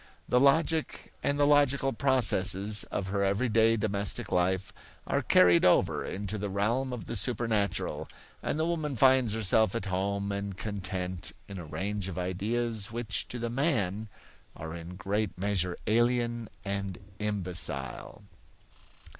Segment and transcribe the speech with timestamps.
[0.27, 4.73] The logic, and the logical processes, of her everyday domestic life
[5.05, 8.09] are carried over into the realm of the supernatural,
[8.41, 13.27] and the woman finds herself at home and content in a range of ideas which
[13.27, 14.09] to the man
[14.55, 18.23] are in great measure alien and imbecile.